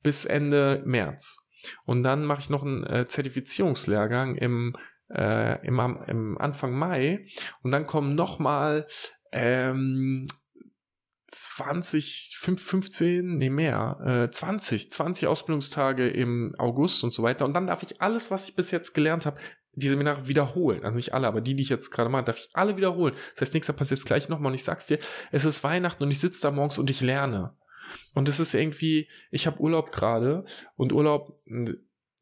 bis 0.02 0.25
Ende 0.25 0.83
März. 0.87 1.49
Und 1.85 2.02
dann 2.02 2.25
mache 2.25 2.40
ich 2.40 2.50
noch 2.50 2.62
einen 2.62 2.85
äh, 2.85 3.07
Zertifizierungslehrgang 3.07 4.37
im, 4.37 4.75
äh, 5.11 5.66
im, 5.66 5.78
im 6.07 6.38
Anfang 6.38 6.73
Mai. 6.73 7.26
Und 7.62 7.73
dann 7.73 7.87
kommen 7.87 8.14
nochmal 8.14 8.87
ähm, 9.32 10.26
20, 11.28 12.37
5, 12.38 12.62
15, 12.62 13.37
nee 13.37 13.50
mehr, 13.50 13.99
äh, 14.02 14.30
20, 14.30 14.90
20 14.90 15.28
Ausbildungstage 15.28 16.08
im 16.08 16.54
August 16.58 17.04
und 17.04 17.12
so 17.12 17.23
weiter. 17.23 17.44
Und 17.44 17.54
dann 17.54 17.66
darf 17.66 17.82
ich 17.82 18.00
alles, 18.00 18.30
was 18.30 18.49
ich 18.49 18.56
bis 18.56 18.70
jetzt 18.70 18.94
gelernt 18.94 19.26
habe, 19.26 19.38
die 19.73 19.88
Seminare 19.88 20.26
wiederholen. 20.26 20.85
Also 20.85 20.97
nicht 20.97 21.12
alle, 21.12 21.26
aber 21.26 21.40
die, 21.40 21.54
die 21.54 21.62
ich 21.62 21.68
jetzt 21.68 21.90
gerade 21.90 22.08
mache, 22.08 22.25
darf 22.25 22.38
ich 22.38 22.49
alle 22.54 22.76
wiederholen. 22.76 23.14
Das 23.35 23.42
heißt, 23.42 23.54
nächster 23.54 23.75
passiert 23.75 24.04
gleich 24.04 24.28
nochmal 24.28 24.50
und 24.50 24.56
ich 24.56 24.64
sag's 24.64 24.87
dir, 24.87 24.99
es 25.30 25.44
ist 25.44 25.62
Weihnachten 25.62 26.02
und 26.02 26.11
ich 26.11 26.20
sitze 26.20 26.42
da 26.42 26.50
morgens 26.50 26.78
und 26.78 26.88
ich 26.90 27.00
lerne. 27.00 27.56
Und 28.14 28.28
es 28.28 28.40
ist 28.40 28.54
irgendwie, 28.54 29.08
ich 29.30 29.47
habe 29.47 29.61
Urlaub 29.61 29.92
gerade 29.92 30.44
und 30.76 30.92
Urlaub 30.92 31.40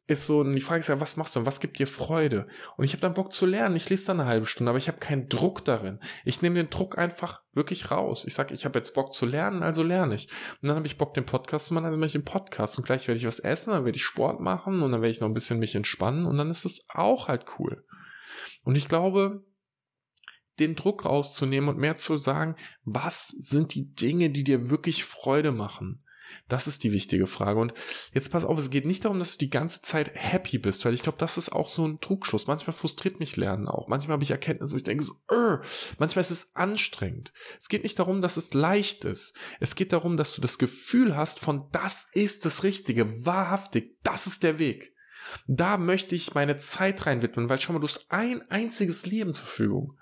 ist 0.09 0.27
so, 0.27 0.41
und 0.41 0.55
die 0.55 0.61
Frage 0.61 0.81
ist 0.81 0.89
ja, 0.89 1.01
was 1.01 1.17
machst 1.17 1.35
du 1.35 1.41
und 1.41 1.47
was 1.47 1.59
gibt 1.59 1.81
dir 1.81 1.89
Freude? 1.89 2.47
Und 2.77 2.85
ich 2.85 2.93
habe 2.93 3.01
dann 3.01 3.15
Bock 3.15 3.33
zu 3.33 3.45
lernen. 3.45 3.75
Ich 3.75 3.91
lese 3.91 4.07
dann 4.07 4.21
eine 4.21 4.29
halbe 4.29 4.47
Stunde, 4.47 4.71
aber 4.71 4.79
ich 4.79 4.87
habe 4.87 4.99
keinen 4.99 5.29
Druck 5.29 5.65
darin. 5.65 5.99
Ich 6.25 6.43
nehme 6.43 6.55
den 6.55 6.71
Druck 6.71 6.97
einfach 6.97 7.43
wirklich 7.53 7.91
raus. 7.91 8.25
Ich 8.25 8.35
sage, 8.35 8.55
ich 8.55 8.65
habe 8.65 8.79
jetzt 8.79 8.95
Bock 8.95 9.13
zu 9.13 9.27
lernen, 9.27 9.65
also 9.65 9.83
lerne 9.83 10.15
ich. 10.15 10.29
Und 10.63 10.69
dann 10.69 10.77
habe 10.77 10.87
ich 10.87 10.97
Bock, 10.97 11.15
den 11.15 11.27
Podcast 11.27 11.67
zu 11.67 11.75
machen, 11.75 11.87
also 11.87 11.97
mache 11.97 12.07
ich 12.07 12.13
den 12.13 12.25
Podcast. 12.25 12.79
Und 12.79 12.85
gleich 12.85 13.09
werde 13.09 13.19
ich 13.19 13.27
was 13.27 13.41
essen, 13.41 13.73
dann 13.73 13.85
werde 13.85 13.97
ich 13.97 14.05
Sport 14.05 14.41
machen 14.41 14.81
und 14.83 14.93
dann 14.93 15.03
werde 15.03 15.11
ich 15.11 15.21
noch 15.21 15.29
ein 15.29 15.35
bisschen 15.35 15.59
mich 15.59 15.75
entspannen 15.75 16.27
und 16.27 16.39
dann 16.39 16.51
ist 16.51 16.65
es 16.65 16.87
auch 16.89 17.27
halt 17.27 17.47
cool. 17.59 17.85
Und 18.65 18.77
ich 18.77 18.89
glaube, 18.89 19.45
den 20.61 20.77
Druck 20.77 21.05
rauszunehmen 21.05 21.69
und 21.69 21.79
mehr 21.79 21.97
zu 21.97 22.17
sagen, 22.17 22.55
was 22.85 23.29
sind 23.29 23.75
die 23.75 23.93
Dinge, 23.93 24.31
die 24.31 24.45
dir 24.45 24.71
wirklich 24.71 25.05
Freude 25.05 25.51
machen? 25.51 26.05
Das 26.49 26.67
ist 26.67 26.85
die 26.85 26.93
wichtige 26.93 27.27
Frage. 27.27 27.61
Und 27.61 27.75
jetzt 28.13 28.31
pass 28.31 28.45
auf, 28.45 28.59
es 28.59 28.71
geht 28.71 28.87
nicht 28.87 29.05
darum, 29.05 29.19
dass 29.19 29.33
du 29.33 29.39
die 29.39 29.51
ganze 29.51 29.83
Zeit 29.83 30.11
happy 30.15 30.59
bist, 30.59 30.85
weil 30.85 30.95
ich 30.95 31.03
glaube, 31.03 31.19
das 31.19 31.39
ist 31.39 31.51
auch 31.51 31.69
so 31.69 31.87
ein 31.87 32.01
Trugschluss. 32.01 32.47
Manchmal 32.47 32.75
frustriert 32.75 33.21
mich 33.21 33.37
Lernen 33.37 33.69
auch. 33.69 33.89
Manchmal 33.89 34.15
habe 34.15 34.25
ich 34.25 34.31
Erkenntnisse, 34.31 34.73
wo 34.73 34.77
ich 34.77 34.85
denke 34.85 35.05
so, 35.05 35.15
Ugh. 35.31 35.61
manchmal 35.99 36.21
ist 36.21 36.31
es 36.31 36.55
anstrengend. 36.55 37.33
Es 37.59 37.69
geht 37.69 37.83
nicht 37.83 37.99
darum, 37.99 38.23
dass 38.23 38.37
es 38.37 38.55
leicht 38.55 39.05
ist. 39.05 39.35
Es 39.61 39.75
geht 39.75 39.93
darum, 39.93 40.17
dass 40.17 40.35
du 40.35 40.41
das 40.41 40.59
Gefühl 40.59 41.17
hast 41.17 41.41
von, 41.41 41.69
das 41.73 42.07
ist 42.13 42.45
das 42.45 42.63
Richtige, 42.63 43.27
wahrhaftig, 43.27 43.97
das 44.03 44.27
ist 44.27 44.43
der 44.43 44.59
Weg. 44.59 44.95
Da 45.47 45.77
möchte 45.77 46.15
ich 46.15 46.35
meine 46.35 46.57
Zeit 46.57 47.07
rein 47.07 47.23
widmen, 47.23 47.49
weil 47.49 47.61
schau 47.61 47.73
mal, 47.73 47.81
du 47.81 47.89
hast 47.89 48.07
ein 48.11 48.49
einziges 48.51 49.07
Leben 49.07 49.33
zur 49.33 49.47
Verfügung. 49.47 49.99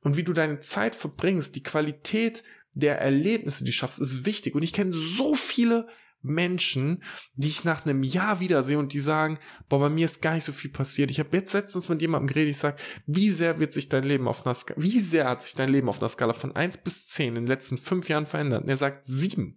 Und 0.00 0.16
wie 0.16 0.24
du 0.24 0.32
deine 0.32 0.60
Zeit 0.60 0.94
verbringst, 0.94 1.54
die 1.54 1.62
Qualität 1.62 2.42
der 2.72 3.00
Erlebnisse, 3.00 3.64
die 3.64 3.70
du 3.70 3.76
schaffst, 3.76 4.00
ist 4.00 4.24
wichtig. 4.24 4.54
Und 4.54 4.62
ich 4.62 4.72
kenne 4.72 4.92
so 4.92 5.34
viele 5.34 5.86
Menschen, 6.22 7.02
die 7.34 7.48
ich 7.48 7.64
nach 7.64 7.84
einem 7.84 8.02
Jahr 8.02 8.40
wiedersehe 8.40 8.78
und 8.78 8.92
die 8.92 9.00
sagen, 9.00 9.38
boah, 9.68 9.80
bei 9.80 9.88
mir 9.88 10.04
ist 10.04 10.20
gar 10.20 10.34
nicht 10.34 10.44
so 10.44 10.52
viel 10.52 10.70
passiert. 10.70 11.10
Ich 11.10 11.18
habe 11.18 11.30
jetzt 11.32 11.52
letztens 11.52 11.88
mit 11.88 12.02
jemandem 12.02 12.28
geredet, 12.28 12.50
ich 12.50 12.58
sage, 12.58 12.76
wie 13.06 13.30
sehr 13.30 13.58
wird 13.58 13.72
sich 13.72 13.88
dein 13.88 14.04
Leben 14.04 14.28
auf 14.28 14.44
einer 14.44 14.54
Skala, 14.54 14.80
wie 14.82 15.00
sehr 15.00 15.28
hat 15.28 15.42
sich 15.42 15.54
dein 15.54 15.70
Leben 15.70 15.88
auf 15.88 16.00
einer 16.00 16.08
Skala 16.08 16.34
von 16.34 16.54
eins 16.54 16.76
bis 16.76 17.08
zehn 17.08 17.28
in 17.28 17.34
den 17.36 17.46
letzten 17.46 17.78
fünf 17.78 18.08
Jahren 18.08 18.26
verändert? 18.26 18.64
Und 18.64 18.68
er 18.68 18.76
sagt 18.76 19.06
sieben. 19.06 19.56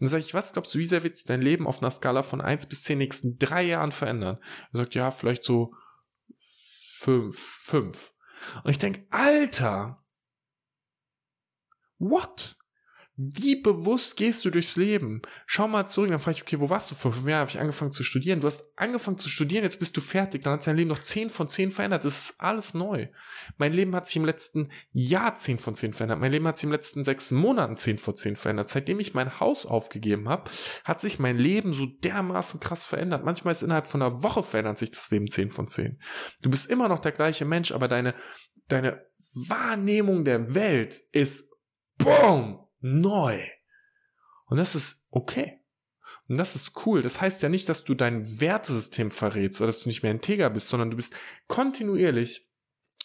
dann 0.00 0.08
sage 0.08 0.24
ich, 0.24 0.34
was 0.34 0.52
glaubst 0.52 0.74
du, 0.74 0.78
wie 0.78 0.84
sehr 0.84 1.02
wird 1.02 1.16
sich 1.16 1.24
dein 1.24 1.42
Leben 1.42 1.66
auf 1.66 1.80
einer 1.80 1.90
Skala 1.90 2.22
von 2.22 2.40
eins 2.40 2.66
bis 2.66 2.82
zehn 2.82 2.94
in 2.94 2.98
den 2.98 3.04
nächsten 3.04 3.38
drei 3.38 3.62
Jahren 3.62 3.92
verändern? 3.92 4.38
Er 4.72 4.78
sagt, 4.78 4.94
ja, 4.94 5.10
vielleicht 5.10 5.44
so 5.44 5.74
fünf, 6.36 7.38
fünf. 7.38 8.12
Und 8.64 8.70
ich 8.70 8.78
denke, 8.78 9.06
Alter, 9.10 10.01
What? 12.02 12.56
Wie 13.14 13.56
bewusst 13.56 14.16
gehst 14.16 14.44
du 14.44 14.50
durchs 14.50 14.74
Leben? 14.74 15.22
Schau 15.46 15.68
mal 15.68 15.86
zurück, 15.86 16.08
dann 16.10 16.18
frage 16.18 16.38
ich, 16.38 16.42
okay, 16.42 16.58
wo 16.58 16.68
warst 16.68 16.90
du 16.90 16.94
vor 16.96 17.12
fünf 17.12 17.28
Jahren? 17.28 17.42
Habe 17.42 17.50
ich 17.50 17.60
angefangen 17.60 17.92
zu 17.92 18.02
studieren. 18.02 18.40
Du 18.40 18.46
hast 18.48 18.72
angefangen 18.76 19.18
zu 19.18 19.28
studieren, 19.28 19.62
jetzt 19.62 19.78
bist 19.78 19.96
du 19.96 20.00
fertig. 20.00 20.42
Dann 20.42 20.54
hat 20.54 20.66
dein 20.66 20.76
Leben 20.76 20.88
noch 20.88 20.98
zehn 20.98 21.30
von 21.30 21.46
zehn 21.46 21.70
verändert. 21.70 22.04
Das 22.04 22.24
ist 22.24 22.40
alles 22.40 22.74
neu. 22.74 23.08
Mein 23.58 23.72
Leben 23.72 23.94
hat 23.94 24.06
sich 24.06 24.16
im 24.16 24.24
letzten 24.24 24.70
Jahr 24.92 25.36
zehn 25.36 25.58
von 25.58 25.76
zehn 25.76 25.92
verändert. 25.92 26.18
Mein 26.18 26.32
Leben 26.32 26.48
hat 26.48 26.56
sich 26.56 26.64
im 26.64 26.72
letzten 26.72 27.04
sechs 27.04 27.30
Monaten 27.30 27.76
zehn 27.76 27.98
von 27.98 28.16
zehn 28.16 28.34
verändert. 28.34 28.70
Seitdem 28.70 28.98
ich 28.98 29.14
mein 29.14 29.38
Haus 29.38 29.66
aufgegeben 29.66 30.28
habe, 30.28 30.50
hat 30.82 31.00
sich 31.02 31.20
mein 31.20 31.36
Leben 31.36 31.74
so 31.74 31.86
dermaßen 31.86 32.58
krass 32.58 32.86
verändert. 32.86 33.24
Manchmal 33.24 33.52
ist 33.52 33.62
innerhalb 33.62 33.86
von 33.86 34.02
einer 34.02 34.22
Woche 34.24 34.42
verändert 34.42 34.78
sich 34.78 34.90
das 34.90 35.10
Leben 35.10 35.30
zehn 35.30 35.52
von 35.52 35.68
zehn. 35.68 36.00
Du 36.40 36.50
bist 36.50 36.68
immer 36.68 36.88
noch 36.88 36.98
der 36.98 37.12
gleiche 37.12 37.44
Mensch, 37.44 37.72
aber 37.72 37.86
deine, 37.86 38.14
deine 38.66 39.00
Wahrnehmung 39.48 40.24
der 40.24 40.54
Welt 40.54 41.02
ist 41.12 41.51
boom, 42.04 42.66
neu. 42.80 43.40
Und 44.46 44.56
das 44.56 44.74
ist 44.74 45.06
okay. 45.10 45.60
Und 46.28 46.38
das 46.38 46.56
ist 46.56 46.86
cool. 46.86 47.02
Das 47.02 47.20
heißt 47.20 47.42
ja 47.42 47.48
nicht, 47.48 47.68
dass 47.68 47.84
du 47.84 47.94
dein 47.94 48.40
Wertesystem 48.40 49.10
verrätst 49.10 49.60
oder 49.60 49.68
dass 49.68 49.82
du 49.82 49.88
nicht 49.88 50.02
mehr 50.02 50.12
integer 50.12 50.50
bist, 50.50 50.68
sondern 50.68 50.90
du 50.90 50.96
bist 50.96 51.14
kontinuierlich, 51.46 52.48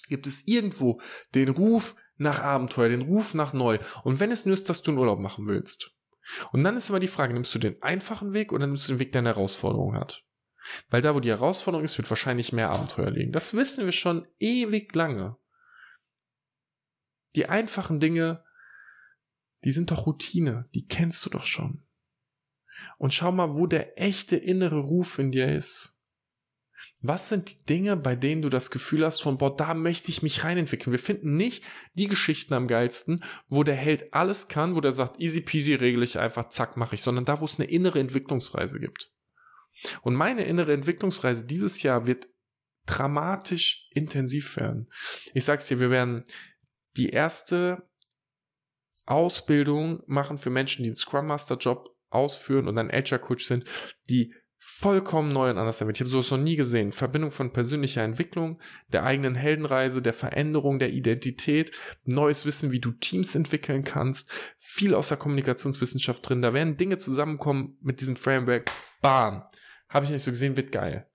gibt 0.07 0.27
es 0.27 0.47
irgendwo 0.47 1.01
den 1.35 1.49
Ruf 1.49 1.95
nach 2.17 2.41
Abenteuer, 2.41 2.89
den 2.89 3.01
Ruf 3.01 3.33
nach 3.33 3.53
neu. 3.53 3.79
Und 4.03 4.19
wenn 4.19 4.31
es 4.31 4.45
nur 4.45 4.53
ist, 4.53 4.69
dass 4.69 4.81
du 4.81 4.91
einen 4.91 4.99
Urlaub 4.99 5.19
machen 5.19 5.47
willst. 5.47 5.91
Und 6.51 6.63
dann 6.63 6.75
ist 6.75 6.89
immer 6.89 6.99
die 6.99 7.07
Frage, 7.07 7.33
nimmst 7.33 7.53
du 7.55 7.59
den 7.59 7.81
einfachen 7.81 8.33
Weg 8.33 8.51
oder 8.51 8.67
nimmst 8.67 8.87
du 8.87 8.93
den 8.93 8.99
Weg, 8.99 9.11
der 9.11 9.19
eine 9.19 9.29
Herausforderung 9.29 9.95
hat? 9.95 10.25
Weil 10.89 11.01
da, 11.01 11.15
wo 11.15 11.19
die 11.19 11.29
Herausforderung 11.29 11.85
ist, 11.85 11.97
wird 11.97 12.09
wahrscheinlich 12.09 12.51
mehr 12.51 12.69
Abenteuer 12.69 13.11
liegen. 13.11 13.31
Das 13.31 13.53
wissen 13.53 13.85
wir 13.85 13.93
schon 13.93 14.27
ewig 14.39 14.93
lange. 14.93 15.37
Die 17.35 17.47
einfachen 17.47 17.99
Dinge 17.99 18.43
die 19.63 19.71
sind 19.71 19.91
doch 19.91 20.05
Routine, 20.05 20.69
die 20.73 20.87
kennst 20.87 21.25
du 21.25 21.29
doch 21.29 21.45
schon. 21.45 21.83
Und 22.97 23.13
schau 23.13 23.31
mal, 23.31 23.55
wo 23.55 23.67
der 23.67 24.01
echte 24.01 24.35
innere 24.35 24.79
Ruf 24.79 25.19
in 25.19 25.31
dir 25.31 25.53
ist. 25.53 25.97
Was 27.01 27.29
sind 27.29 27.49
die 27.49 27.65
Dinge, 27.65 27.97
bei 27.97 28.15
denen 28.15 28.41
du 28.43 28.49
das 28.49 28.69
Gefühl 28.69 29.05
hast 29.05 29.21
von, 29.21 29.37
boah, 29.37 29.55
da 29.55 29.73
möchte 29.73 30.11
ich 30.11 30.21
mich 30.21 30.43
reinentwickeln? 30.43 30.91
Wir 30.91 30.99
finden 30.99 31.35
nicht 31.35 31.63
die 31.93 32.07
Geschichten 32.07 32.53
am 32.53 32.67
geilsten, 32.67 33.23
wo 33.47 33.63
der 33.63 33.75
Held 33.75 34.13
alles 34.13 34.47
kann, 34.47 34.75
wo 34.75 34.81
der 34.81 34.91
sagt, 34.91 35.19
easy 35.19 35.41
peasy 35.41 35.73
regel 35.73 36.03
ich 36.03 36.19
einfach, 36.19 36.49
zack, 36.49 36.77
mache 36.77 36.95
ich, 36.95 37.01
sondern 37.01 37.25
da, 37.25 37.39
wo 37.39 37.45
es 37.45 37.59
eine 37.59 37.69
innere 37.69 37.99
Entwicklungsreise 37.99 38.79
gibt. 38.79 39.11
Und 40.01 40.15
meine 40.15 40.43
innere 40.45 40.73
Entwicklungsreise 40.73 41.45
dieses 41.45 41.81
Jahr 41.83 42.07
wird 42.07 42.27
dramatisch 42.85 43.87
intensiv 43.91 44.55
werden. 44.57 44.91
Ich 45.33 45.45
sag's 45.45 45.67
dir, 45.67 45.79
wir 45.79 45.89
werden 45.91 46.23
die 46.95 47.09
erste 47.09 47.87
Ausbildung 49.07 50.03
machen 50.05 50.37
für 50.37 50.49
Menschen, 50.49 50.83
die 50.83 50.89
einen 50.89 50.95
Scrum 50.95 51.25
Master 51.25 51.57
Job 51.57 51.89
ausführen 52.09 52.67
und 52.67 52.77
ein 52.77 52.91
Agile 52.91 53.19
Coach 53.19 53.45
sind, 53.45 53.65
die 54.09 54.33
vollkommen 54.59 55.29
neu 55.29 55.49
und 55.49 55.57
anders 55.57 55.77
sind. 55.77 55.89
Ich 55.89 55.99
habe 55.99 56.09
sowas 56.09 56.29
noch 56.29 56.37
nie 56.37 56.55
gesehen. 56.55 56.91
Verbindung 56.91 57.31
von 57.31 57.53
persönlicher 57.53 58.03
Entwicklung, 58.03 58.59
der 58.91 59.03
eigenen 59.03 59.33
Heldenreise, 59.35 60.01
der 60.01 60.13
Veränderung 60.13 60.77
der 60.77 60.91
Identität, 60.91 61.71
neues 62.03 62.45
Wissen, 62.45 62.71
wie 62.71 62.81
du 62.81 62.91
Teams 62.91 63.33
entwickeln 63.33 63.83
kannst, 63.83 64.31
viel 64.57 64.93
aus 64.93 65.07
der 65.07 65.17
Kommunikationswissenschaft 65.17 66.27
drin. 66.27 66.41
Da 66.41 66.53
werden 66.53 66.77
Dinge 66.77 66.97
zusammenkommen 66.97 67.77
mit 67.81 68.01
diesem 68.01 68.15
Framework. 68.15 68.69
Bam! 69.01 69.43
Habe 69.89 70.05
ich 70.05 70.11
nicht 70.11 70.23
so 70.23 70.31
gesehen, 70.31 70.57
wird 70.57 70.71
geil. 70.71 71.09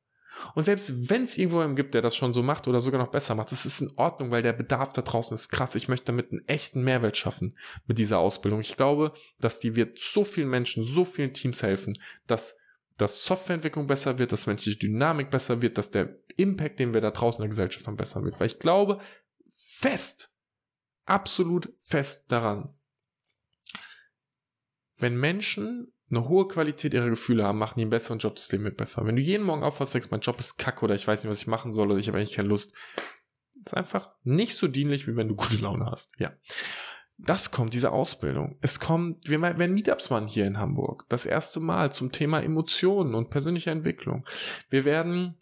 Und 0.54 0.64
selbst 0.64 1.10
wenn 1.10 1.24
es 1.24 1.36
irgendwo 1.36 1.60
einen 1.60 1.76
gibt, 1.76 1.94
der 1.94 2.02
das 2.02 2.16
schon 2.16 2.32
so 2.32 2.42
macht 2.42 2.68
oder 2.68 2.80
sogar 2.80 3.00
noch 3.00 3.10
besser 3.10 3.34
macht, 3.34 3.52
das 3.52 3.66
ist 3.66 3.80
in 3.80 3.92
Ordnung, 3.96 4.30
weil 4.30 4.42
der 4.42 4.52
Bedarf 4.52 4.92
da 4.92 5.02
draußen 5.02 5.34
ist 5.34 5.50
krass. 5.50 5.74
Ich 5.74 5.88
möchte 5.88 6.06
damit 6.06 6.30
einen 6.30 6.46
echten 6.48 6.82
Mehrwert 6.82 7.16
schaffen 7.16 7.56
mit 7.86 7.98
dieser 7.98 8.18
Ausbildung. 8.18 8.60
Ich 8.60 8.76
glaube, 8.76 9.12
dass 9.40 9.60
die 9.60 9.76
wird 9.76 9.98
so 9.98 10.24
vielen 10.24 10.48
Menschen, 10.48 10.84
so 10.84 11.04
vielen 11.04 11.34
Teams 11.34 11.62
helfen, 11.62 11.98
dass 12.26 12.56
dass 12.98 13.24
Softwareentwicklung 13.24 13.86
besser 13.86 14.18
wird, 14.18 14.32
dass 14.32 14.46
menschliche 14.46 14.78
Dynamik 14.78 15.30
besser 15.30 15.62
wird, 15.62 15.78
dass 15.78 15.90
der 15.90 16.18
Impact, 16.36 16.78
den 16.78 16.94
wir 16.94 17.00
da 17.00 17.10
draußen 17.10 17.38
in 17.38 17.44
der 17.44 17.48
Gesellschaft 17.48 17.86
haben, 17.86 17.96
besser 17.96 18.22
wird. 18.22 18.38
Weil 18.38 18.46
ich 18.46 18.58
glaube 18.58 19.00
fest, 19.48 20.32
absolut 21.04 21.72
fest 21.78 22.30
daran, 22.30 22.74
wenn 24.98 25.16
Menschen 25.18 25.91
eine 26.12 26.28
hohe 26.28 26.46
Qualität 26.46 26.94
ihrer 26.94 27.10
Gefühle 27.10 27.44
haben, 27.44 27.58
machen 27.58 27.74
die 27.76 27.82
einen 27.82 27.90
besseren 27.90 28.18
Job, 28.18 28.36
das 28.36 28.52
Leben 28.52 28.64
wird 28.64 28.76
besser. 28.76 29.04
Wenn 29.06 29.16
du 29.16 29.22
jeden 29.22 29.44
Morgen 29.44 29.62
aufwachst, 29.62 29.92
sagst, 29.92 30.10
mein 30.10 30.20
Job 30.20 30.38
ist 30.38 30.58
kacke 30.58 30.84
oder 30.84 30.94
ich 30.94 31.08
weiß 31.08 31.22
nicht, 31.22 31.30
was 31.30 31.40
ich 31.40 31.46
machen 31.46 31.72
soll 31.72 31.90
oder 31.90 31.98
ich 31.98 32.08
habe 32.08 32.18
eigentlich 32.18 32.34
keine 32.34 32.48
Lust, 32.48 32.76
ist 33.64 33.74
einfach 33.74 34.10
nicht 34.22 34.56
so 34.56 34.68
dienlich, 34.68 35.06
wie 35.06 35.16
wenn 35.16 35.28
du 35.28 35.36
gute 35.36 35.56
Laune 35.56 35.86
hast. 35.86 36.12
Ja. 36.18 36.32
Das 37.18 37.50
kommt, 37.50 37.72
diese 37.72 37.92
Ausbildung. 37.92 38.58
Es 38.62 38.80
kommt, 38.80 39.28
wir 39.28 39.40
werden 39.40 39.74
Meetups 39.74 40.10
machen 40.10 40.26
hier 40.26 40.46
in 40.46 40.58
Hamburg. 40.58 41.04
Das 41.08 41.24
erste 41.24 41.60
Mal 41.60 41.92
zum 41.92 42.10
Thema 42.10 42.42
Emotionen 42.42 43.14
und 43.14 43.30
persönliche 43.30 43.70
Entwicklung. 43.70 44.26
Wir 44.70 44.84
werden 44.84 45.41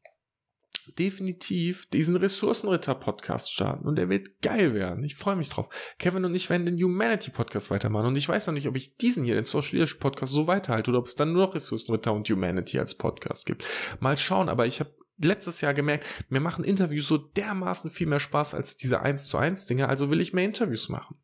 definitiv 0.98 1.86
diesen 1.86 2.16
Ressourcenritter-Podcast 2.16 3.52
starten 3.52 3.86
und 3.86 3.96
der 3.96 4.08
wird 4.08 4.42
geil 4.42 4.74
werden. 4.74 5.04
Ich 5.04 5.14
freue 5.14 5.36
mich 5.36 5.48
drauf. 5.48 5.68
Kevin 5.98 6.24
und 6.24 6.34
ich 6.34 6.50
werden 6.50 6.66
den 6.66 6.82
Humanity-Podcast 6.82 7.70
weitermachen 7.70 8.06
und 8.06 8.16
ich 8.16 8.28
weiß 8.28 8.46
noch 8.46 8.54
nicht, 8.54 8.68
ob 8.68 8.76
ich 8.76 8.96
diesen 8.96 9.24
hier, 9.24 9.34
den 9.34 9.44
Social 9.44 9.72
Leadership 9.72 10.00
Podcast, 10.00 10.32
so 10.32 10.46
weiterhalte 10.46 10.90
oder 10.90 10.98
ob 10.98 11.06
es 11.06 11.16
dann 11.16 11.32
nur 11.32 11.46
noch 11.46 11.54
Ressourcenritter 11.54 12.12
und 12.12 12.28
Humanity 12.28 12.78
als 12.78 12.94
Podcast 12.94 13.46
gibt. 13.46 13.64
Mal 14.00 14.16
schauen, 14.16 14.48
aber 14.48 14.66
ich 14.66 14.80
habe 14.80 14.94
letztes 15.22 15.60
Jahr 15.60 15.74
gemerkt, 15.74 16.06
mir 16.28 16.40
machen 16.40 16.64
Interviews 16.64 17.06
so 17.06 17.18
dermaßen 17.18 17.90
viel 17.90 18.06
mehr 18.06 18.20
Spaß 18.20 18.54
als 18.54 18.76
diese 18.76 19.00
1 19.00 19.28
zu 19.28 19.38
1 19.38 19.66
Dinge, 19.66 19.88
also 19.88 20.10
will 20.10 20.20
ich 20.20 20.32
mehr 20.32 20.44
Interviews 20.44 20.88
machen. 20.88 21.16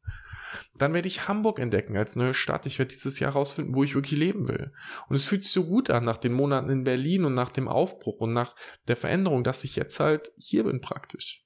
Dann 0.74 0.94
werde 0.94 1.08
ich 1.08 1.28
Hamburg 1.28 1.58
entdecken 1.58 1.96
als 1.96 2.16
neue 2.16 2.34
Stadt. 2.34 2.66
Ich 2.66 2.78
werde 2.78 2.94
dieses 2.94 3.18
Jahr 3.18 3.32
herausfinden, 3.32 3.74
wo 3.74 3.84
ich 3.84 3.94
wirklich 3.94 4.18
leben 4.18 4.48
will. 4.48 4.72
Und 5.08 5.16
es 5.16 5.24
fühlt 5.24 5.42
sich 5.42 5.52
so 5.52 5.64
gut 5.64 5.90
an 5.90 6.04
nach 6.04 6.16
den 6.16 6.32
Monaten 6.32 6.70
in 6.70 6.84
Berlin 6.84 7.24
und 7.24 7.34
nach 7.34 7.50
dem 7.50 7.68
Aufbruch 7.68 8.20
und 8.20 8.30
nach 8.30 8.54
der 8.88 8.96
Veränderung, 8.96 9.44
dass 9.44 9.64
ich 9.64 9.76
jetzt 9.76 10.00
halt 10.00 10.32
hier 10.38 10.64
bin 10.64 10.80
praktisch. 10.80 11.44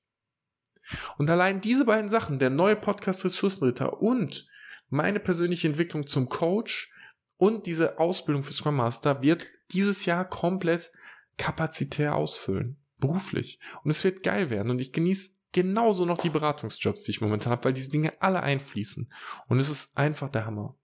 Und 1.19 1.31
allein 1.31 1.61
diese 1.61 1.85
beiden 1.85 2.09
Sachen, 2.09 2.39
der 2.39 2.51
neue 2.51 2.77
Podcast 2.77 3.25
Ressourcenritter 3.25 4.03
und 4.03 4.49
meine 4.89 5.21
persönliche 5.21 5.69
Entwicklung 5.69 6.07
zum 6.07 6.29
Coach 6.29 6.93
und 7.37 7.67
diese 7.67 7.99
Ausbildung 7.99 8.43
für 8.43 8.53
Scrum 8.53 8.77
Master 8.77 9.23
wird 9.23 9.47
dieses 9.73 10.05
Jahr 10.05 10.29
komplett 10.29 10.93
kapazitär 11.39 12.15
ausfüllen. 12.15 12.77
Beruflich. 12.99 13.61
Und 13.83 13.91
es 13.91 14.05
wird 14.05 14.23
geil 14.23 14.51
werden. 14.51 14.71
Und 14.71 14.81
ich 14.81 14.93
genieße 14.93 15.31
genauso 15.53 16.05
noch 16.05 16.19
die 16.19 16.31
Beratungsjobs, 16.31 17.05
die 17.05 17.13
ich 17.13 17.21
momentan 17.21 17.53
habe, 17.53 17.65
weil 17.65 17.73
diese 17.73 17.91
Dinge 17.91 18.21
alle 18.21 18.43
einfließen. 18.43 19.13
Und 19.49 19.61
es 19.61 19.69
ist 19.69 19.97
einfach 19.97 20.29
der 20.29 20.47
Hammer. 20.47 20.77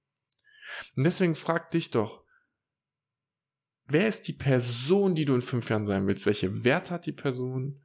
Und 0.97 1.05
deswegen 1.05 1.35
frag 1.35 1.71
dich 1.71 1.91
doch, 1.91 2.25
wer 3.87 4.09
ist 4.09 4.27
die 4.29 4.33
Person, 4.33 5.15
die 5.15 5.25
du 5.25 5.35
in 5.35 5.43
fünf 5.43 5.71
Jahren 5.71 5.87
sein 5.87 6.07
willst? 6.07 6.27
Welche 6.27 6.65
Werte 6.65 6.95
hat 6.95 7.07
die 7.07 7.13
Person? 7.13 7.83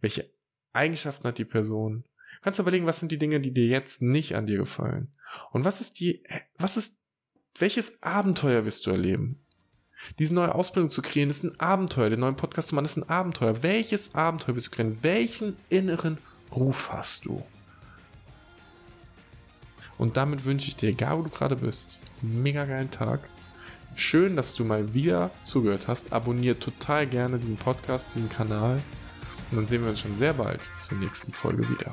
Welche 0.00 0.30
Eigenschaften 0.72 1.28
hat 1.28 1.38
die 1.38 1.44
Person? 1.44 2.04
Kannst 2.42 2.58
du 2.58 2.62
überlegen, 2.62 2.86
was 2.86 3.00
sind 3.00 3.12
die 3.12 3.18
Dinge, 3.18 3.40
die 3.40 3.52
dir 3.52 3.66
jetzt 3.66 4.02
nicht 4.02 4.36
an 4.36 4.46
dir 4.46 4.58
gefallen? 4.58 5.14
Und 5.52 5.64
was 5.64 5.80
ist 5.80 6.00
die, 6.00 6.24
was 6.56 6.76
ist, 6.76 7.00
welches 7.58 8.02
Abenteuer 8.02 8.64
wirst 8.64 8.86
du 8.86 8.90
erleben? 8.90 9.45
Diese 10.18 10.34
neue 10.34 10.54
Ausbildung 10.54 10.90
zu 10.90 11.02
kreieren 11.02 11.30
ist 11.30 11.44
ein 11.44 11.58
Abenteuer. 11.60 12.10
Den 12.10 12.20
neuen 12.20 12.36
Podcast 12.36 12.68
zu 12.68 12.74
machen 12.74 12.86
ist 12.86 12.96
ein 12.96 13.08
Abenteuer. 13.08 13.62
Welches 13.62 14.14
Abenteuer 14.14 14.54
willst 14.54 14.68
du 14.68 14.70
kreieren? 14.70 14.98
Welchen 15.02 15.56
inneren 15.68 16.18
Ruf 16.52 16.90
hast 16.92 17.24
du? 17.26 17.42
Und 19.98 20.16
damit 20.16 20.44
wünsche 20.44 20.68
ich 20.68 20.76
dir, 20.76 20.90
egal 20.90 21.18
wo 21.18 21.22
du 21.22 21.30
gerade 21.30 21.56
bist, 21.56 22.00
einen 22.22 22.42
mega 22.42 22.64
geilen 22.64 22.90
Tag. 22.90 23.20
Schön, 23.94 24.36
dass 24.36 24.54
du 24.54 24.64
mal 24.64 24.92
wieder 24.92 25.30
zugehört 25.42 25.88
hast. 25.88 26.12
Abonnier 26.12 26.60
total 26.60 27.06
gerne 27.06 27.38
diesen 27.38 27.56
Podcast, 27.56 28.14
diesen 28.14 28.28
Kanal. 28.28 28.80
Und 29.50 29.56
dann 29.56 29.66
sehen 29.66 29.82
wir 29.82 29.90
uns 29.90 30.00
schon 30.00 30.14
sehr 30.14 30.34
bald 30.34 30.68
zur 30.78 30.98
nächsten 30.98 31.32
Folge 31.32 31.68
wieder. 31.68 31.92